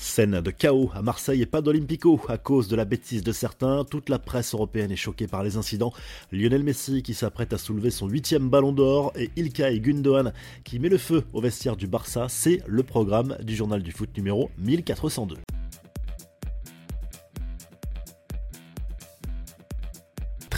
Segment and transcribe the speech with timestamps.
[0.00, 3.84] Scène de chaos à Marseille et pas d'Olympico à cause de la bêtise de certains.
[3.84, 5.92] Toute la presse européenne est choquée par les incidents.
[6.32, 10.32] Lionel Messi qui s'apprête à soulever son huitième ballon d'or et Ilkay Gundogan
[10.64, 12.26] qui met le feu au vestiaire du Barça.
[12.30, 15.36] C'est le programme du journal du foot numéro 1402.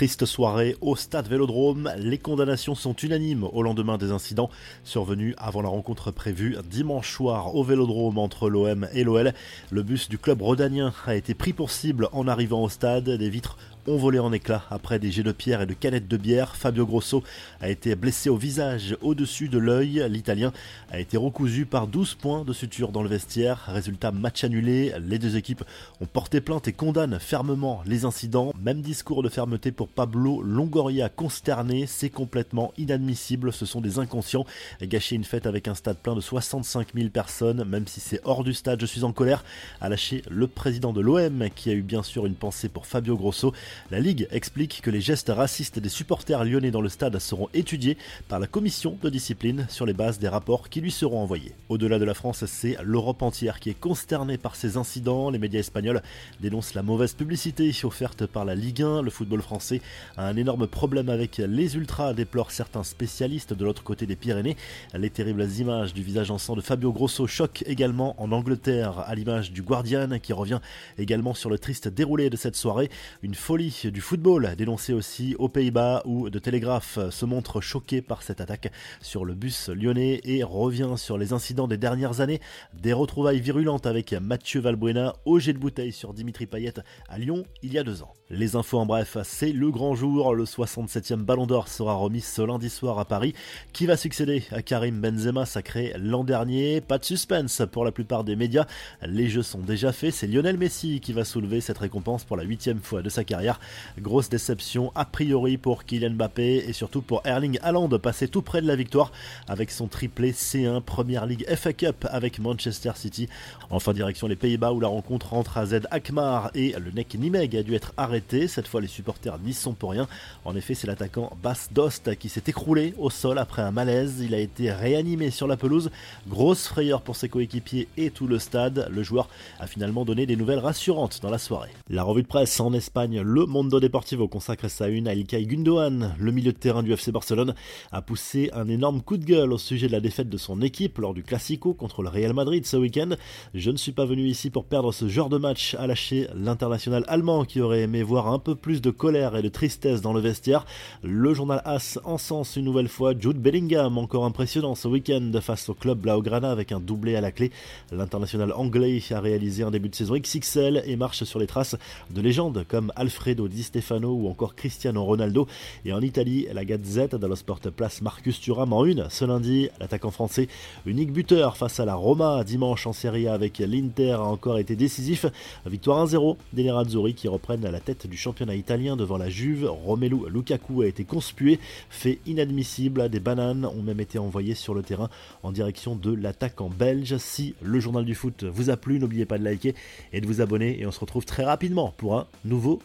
[0.03, 1.89] Triste soirée au stade Vélodrome.
[1.97, 4.51] Les condamnations sont unanimes au lendemain des incidents
[4.83, 9.33] survenus avant la rencontre prévue dimanche soir au Vélodrome entre l'OM et l'OL.
[9.71, 13.11] Le bus du club rodanien a été pris pour cible en arrivant au stade.
[13.11, 16.17] Des vitres ont volé en éclats après des jets de pierre et de canettes de
[16.17, 16.57] bière.
[16.57, 17.23] Fabio Grosso
[17.61, 20.05] a été blessé au visage au-dessus de l'œil.
[20.09, 20.53] L'Italien
[20.91, 23.65] a été recousu par 12 points de suture dans le vestiaire.
[23.67, 24.93] Résultat match annulé.
[25.01, 25.65] Les deux équipes
[26.01, 28.53] ont porté plainte et condamnent fermement les incidents.
[28.63, 31.87] Même discours de fermeté pour Pablo Longoria consterné.
[31.87, 33.53] C'est complètement inadmissible.
[33.53, 34.47] Ce sont des inconscients.
[34.81, 38.45] Gâcher une fête avec un stade plein de 65 000 personnes, même si c'est hors
[38.45, 39.45] du stade, je suis en colère,
[39.81, 43.17] a lâché le président de l'OM qui a eu bien sûr une pensée pour Fabio
[43.17, 43.53] Grosso.
[43.91, 47.97] La Ligue explique que les gestes racistes des supporters lyonnais dans le stade seront étudiés
[48.29, 51.53] par la commission de discipline sur les bases des rapports qui lui seront envoyés.
[51.69, 55.31] Au-delà de la France, c'est l'Europe entière qui est consternée par ces incidents.
[55.31, 56.03] Les médias espagnols
[56.41, 59.03] dénoncent la mauvaise publicité offerte par la Ligue 1.
[59.03, 59.81] Le football français
[60.17, 64.57] a un énorme problème avec les ultras, déplorent certains spécialistes de l'autre côté des Pyrénées.
[64.95, 69.15] Les terribles images du visage en sang de Fabio Grosso choquent également en Angleterre, à
[69.15, 70.61] l'image du Guardian qui revient
[70.99, 72.91] également sur le triste déroulé de cette soirée.
[73.23, 78.25] Une folie du football, dénoncé aussi aux Pays-Bas où De Télégraphe se montre choqué par
[78.25, 82.41] cette attaque sur le bus lyonnais et revient sur les incidents des dernières années,
[82.75, 86.75] des retrouvailles virulentes avec Mathieu Valbuena au jet de bouteille sur Dimitri Payet
[87.09, 88.15] à Lyon il y a deux ans.
[88.31, 92.43] Les infos en bref, c'est le grand jour, le 67e Ballon d'Or sera remis ce
[92.43, 93.35] lundi soir à Paris.
[93.73, 98.25] Qui va succéder à Karim Benzema sacré l'an dernier Pas de suspense pour la plupart
[98.25, 98.67] des médias,
[99.07, 102.45] les jeux sont déjà faits, c'est Lionel Messi qui va soulever cette récompense pour la
[102.45, 103.52] huitième fois de sa carrière.
[103.99, 108.63] Grosse déception a priori pour Kylian Mbappé et surtout pour Erling Haaland passé tout près
[108.63, 109.13] de la victoire
[109.49, 113.29] avec son triplé C1 Première Ligue FA Cup avec Manchester City.
[113.71, 117.63] Enfin direction les Pays-Bas où la rencontre entre AZ Akmar et le Nek Nimeg a
[117.63, 118.49] dû être arrêtée.
[118.49, 120.09] Cette fois les supporters n'y sont pour rien.
[120.45, 124.21] En effet c'est l'attaquant Bas Dost qui s'est écroulé au sol après un malaise.
[124.21, 125.91] Il a été réanimé sur la pelouse.
[126.29, 128.89] Grosse frayeur pour ses coéquipiers et tout le stade.
[128.91, 129.29] Le joueur
[129.61, 131.71] a finalement donné des nouvelles rassurantes dans la soirée.
[131.89, 135.47] La revue de presse en Espagne, le le Mondo Deportivo consacre sa une à Ilkay
[135.47, 136.15] Gundogan.
[136.17, 137.55] Le milieu de terrain du FC Barcelone
[137.91, 140.99] a poussé un énorme coup de gueule au sujet de la défaite de son équipe
[140.99, 143.11] lors du Classico contre le Real Madrid ce week-end.
[143.53, 147.05] Je ne suis pas venu ici pour perdre ce genre de match, à lâcher l'international
[147.09, 150.21] allemand qui aurait aimé voir un peu plus de colère et de tristesse dans le
[150.21, 150.65] vestiaire.
[151.03, 155.75] Le journal As encense une nouvelle fois Jude Bellingham, encore impressionnant ce week-end face au
[155.75, 157.51] club Blaugrana avec un doublé à la clé.
[157.91, 161.77] L'international anglais a réalisé un début de saison XXL et marche sur les traces
[162.11, 165.47] de légendes comme Alfred Di Stefano ou encore Cristiano Ronaldo.
[165.85, 169.07] Et en Italie, la Gazette dello Sport place Marcus Thuram en une.
[169.11, 170.49] Ce lundi, l'attaquant français,
[170.87, 174.77] unique buteur face à la Roma dimanche en Serie A avec l'Inter a encore été
[174.77, 175.27] décisif.
[175.67, 179.69] Victoire 1-0 des Nerazzurri qui reprennent la tête du championnat italien devant la Juve.
[179.69, 181.59] Romelu Lukaku a été conspué,
[181.91, 183.09] fait inadmissible.
[183.09, 185.09] Des bananes ont même été envoyées sur le terrain
[185.43, 187.17] en direction de l'attaquant belge.
[187.19, 189.75] Si le journal du foot vous a plu, n'oubliez pas de liker
[190.13, 192.81] et de vous abonner et on se retrouve très rapidement pour un nouveau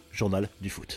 [0.62, 0.96] du foot.